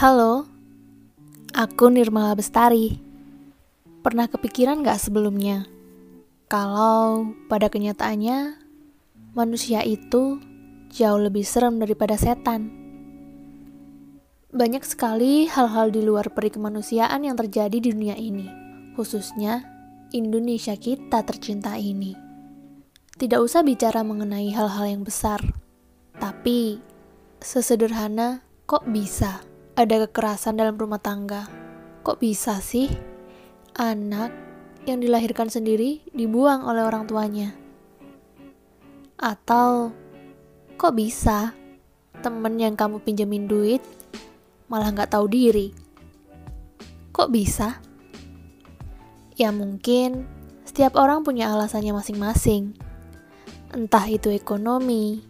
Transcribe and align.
Halo, 0.00 0.48
aku 1.52 1.92
Nirmala 1.92 2.32
Bestari. 2.32 2.96
Pernah 4.00 4.32
kepikiran 4.32 4.80
gak 4.80 4.96
sebelumnya 4.96 5.68
kalau 6.48 7.36
pada 7.52 7.68
kenyataannya 7.68 8.56
manusia 9.36 9.84
itu 9.84 10.40
jauh 10.88 11.20
lebih 11.20 11.44
serem 11.44 11.76
daripada 11.76 12.16
setan? 12.16 12.72
Banyak 14.48 14.88
sekali 14.88 15.44
hal-hal 15.52 15.92
di 15.92 16.00
luar 16.00 16.32
peri 16.32 16.48
kemanusiaan 16.48 17.20
yang 17.20 17.36
terjadi 17.36 17.76
di 17.76 17.92
dunia 17.92 18.16
ini, 18.16 18.48
khususnya 18.96 19.68
Indonesia 20.16 20.80
kita 20.80 21.28
tercinta 21.28 21.76
ini. 21.76 22.16
Tidak 23.20 23.36
usah 23.36 23.60
bicara 23.60 24.00
mengenai 24.00 24.48
hal-hal 24.48 24.96
yang 24.96 25.04
besar, 25.04 25.44
tapi 26.16 26.80
sesederhana 27.44 28.40
kok 28.64 28.88
bisa 28.88 29.49
ada 29.76 30.06
kekerasan 30.06 30.58
dalam 30.58 30.78
rumah 30.78 30.98
tangga. 31.02 31.46
Kok 32.00 32.18
bisa 32.18 32.58
sih 32.64 32.88
anak 33.76 34.32
yang 34.88 34.98
dilahirkan 34.98 35.52
sendiri 35.52 36.00
dibuang 36.10 36.64
oleh 36.64 36.82
orang 36.82 37.04
tuanya? 37.06 37.52
Atau 39.20 39.92
kok 40.80 40.96
bisa 40.96 41.52
temen 42.24 42.56
yang 42.56 42.76
kamu 42.76 43.04
pinjemin 43.04 43.44
duit 43.44 43.84
malah 44.70 44.90
nggak 44.94 45.12
tahu 45.12 45.26
diri? 45.28 45.74
Kok 47.10 47.28
bisa? 47.28 47.82
Ya 49.36 49.52
mungkin 49.52 50.24
setiap 50.64 50.96
orang 50.96 51.26
punya 51.26 51.50
alasannya 51.52 51.92
masing-masing. 51.92 52.78
Entah 53.74 54.06
itu 54.06 54.30
ekonomi, 54.30 55.22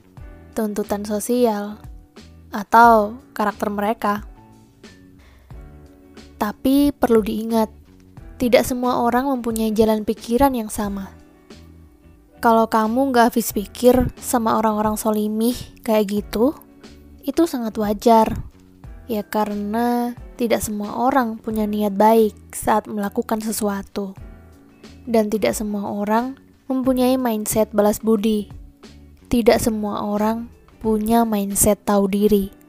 tuntutan 0.52 1.02
sosial, 1.02 1.80
atau 2.52 3.19
karakter 3.33 3.71
mereka. 3.71 4.30
Tapi 6.41 6.88
perlu 6.96 7.21
diingat, 7.21 7.69
tidak 8.41 8.65
semua 8.65 9.05
orang 9.05 9.29
mempunyai 9.29 9.77
jalan 9.77 10.09
pikiran 10.09 10.57
yang 10.57 10.73
sama. 10.73 11.13
Kalau 12.41 12.73
kamu 12.73 13.13
gak 13.13 13.37
habis 13.37 13.52
pikir 13.52 14.09
sama 14.16 14.57
orang-orang 14.57 14.96
solimih 14.96 15.52
kayak 15.85 16.09
gitu, 16.09 16.57
itu 17.21 17.45
sangat 17.45 17.77
wajar. 17.77 18.41
Ya 19.05 19.21
karena 19.21 20.16
tidak 20.41 20.65
semua 20.65 20.96
orang 20.96 21.37
punya 21.37 21.68
niat 21.68 21.93
baik 21.93 22.33
saat 22.57 22.88
melakukan 22.88 23.45
sesuatu. 23.45 24.16
Dan 25.05 25.29
tidak 25.29 25.52
semua 25.52 25.93
orang 25.93 26.41
mempunyai 26.65 27.21
mindset 27.21 27.68
balas 27.77 28.01
budi. 28.01 28.49
Tidak 29.29 29.61
semua 29.61 30.01
orang 30.09 30.49
punya 30.80 31.29
mindset 31.29 31.85
tahu 31.85 32.09
diri. 32.09 32.60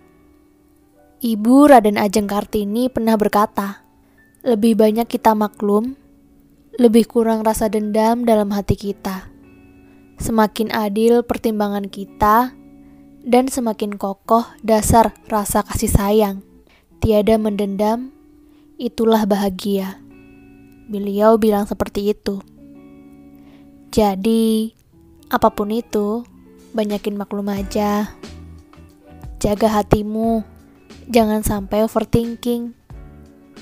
Ibu 1.21 1.69
Raden 1.69 2.01
Ajeng 2.01 2.25
Kartini 2.25 2.89
pernah 2.89 3.13
berkata, 3.13 3.85
lebih 4.41 4.73
banyak 4.73 5.05
kita 5.05 5.37
maklum, 5.37 5.93
lebih 6.81 7.05
kurang 7.05 7.45
rasa 7.45 7.69
dendam 7.69 8.25
dalam 8.25 8.49
hati 8.49 8.73
kita. 8.73 9.29
Semakin 10.17 10.73
adil 10.73 11.21
pertimbangan 11.21 11.93
kita, 11.93 12.57
dan 13.21 13.53
semakin 13.53 14.01
kokoh 14.01 14.49
dasar 14.65 15.13
rasa 15.29 15.61
kasih 15.61 15.93
sayang. 15.93 16.37
Tiada 17.05 17.37
mendendam, 17.37 18.09
itulah 18.81 19.21
bahagia. 19.29 20.01
Beliau 20.89 21.37
bilang 21.37 21.69
seperti 21.69 22.17
itu. 22.17 22.41
Jadi, 23.93 24.73
apa 25.29 25.53
pun 25.53 25.69
itu, 25.69 26.25
banyakin 26.73 27.13
maklum 27.13 27.45
aja. 27.53 28.09
Jaga 29.37 29.69
hatimu 29.69 30.50
Jangan 31.11 31.43
sampai 31.43 31.83
overthinking. 31.83 32.71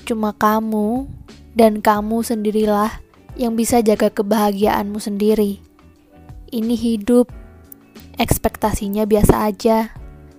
Cuma 0.06 0.30
kamu 0.30 1.10
dan 1.58 1.82
kamu 1.82 2.22
sendirilah 2.22 3.02
yang 3.34 3.58
bisa 3.58 3.82
jaga 3.82 4.06
kebahagiaanmu 4.06 5.02
sendiri. 5.02 5.58
Ini 6.54 6.74
hidup. 6.78 7.26
Ekspektasinya 8.22 9.02
biasa 9.02 9.50
aja 9.50 9.90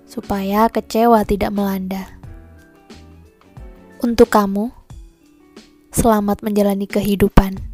supaya 0.08 0.72
kecewa 0.72 1.28
tidak 1.28 1.52
melanda. 1.52 2.08
Untuk 4.00 4.32
kamu, 4.32 4.72
selamat 5.92 6.48
menjalani 6.48 6.88
kehidupan. 6.88 7.71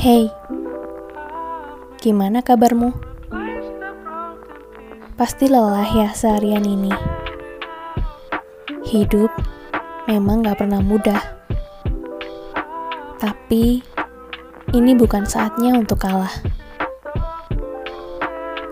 Hey, 0.00 0.32
gimana 2.00 2.40
kabarmu? 2.40 2.96
Pasti 5.12 5.44
lelah 5.44 5.84
ya 5.92 6.08
seharian 6.16 6.64
ini. 6.64 6.88
Hidup 8.88 9.28
memang 10.08 10.40
gak 10.40 10.64
pernah 10.64 10.80
mudah. 10.80 11.20
Tapi, 13.20 13.84
ini 14.72 14.96
bukan 14.96 15.28
saatnya 15.28 15.76
untuk 15.76 16.00
kalah. 16.00 16.32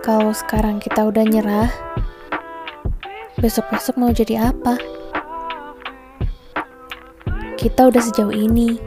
Kalau 0.00 0.32
sekarang 0.32 0.80
kita 0.80 1.04
udah 1.04 1.28
nyerah, 1.28 1.68
besok-besok 3.36 4.00
mau 4.00 4.16
jadi 4.16 4.48
apa? 4.48 4.95
Kita 7.66 7.90
udah 7.90 7.98
sejauh 7.98 8.30
ini 8.30 8.78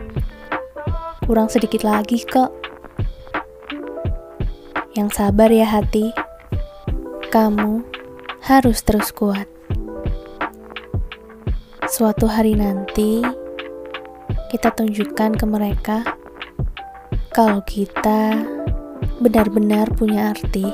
kurang 1.28 1.52
sedikit 1.52 1.84
lagi 1.84 2.24
kok. 2.24 2.48
Yang 4.96 5.20
sabar 5.20 5.52
ya 5.52 5.68
hati, 5.68 6.16
kamu 7.28 7.84
harus 8.40 8.80
terus 8.88 9.12
kuat. 9.12 9.52
Suatu 11.92 12.32
hari 12.32 12.56
nanti, 12.56 13.20
kita 14.48 14.72
tunjukkan 14.72 15.36
ke 15.36 15.44
mereka 15.44 16.08
kalau 17.36 17.60
kita 17.68 18.48
benar-benar 19.20 19.92
punya 19.92 20.32
arti. 20.32 20.72